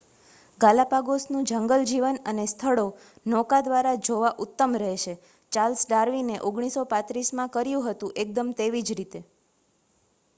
[0.59, 2.85] Galapagos નું જંગલજીવન અને સ્થળો
[3.25, 5.13] નૌકા દ્વારા જોવા ઉત્તમ રહેશે
[5.51, 9.23] ચાર્લ્સ ડાર્વિને 1835 માં કર્યું હતું એકદમ તેવીજ રીતે